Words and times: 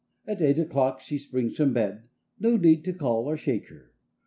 At 0.25 0.41
eight 0.41 0.57
o'clock 0.57 0.99
she 0.99 1.19
springs 1.19 1.57
from 1.57 1.73
bed 1.73 2.07
No 2.39 2.57
need 2.57 2.83
to 2.85 2.93
call 2.93 3.29
or 3.29 3.37
shake 3.37 3.67
her. 3.67 3.91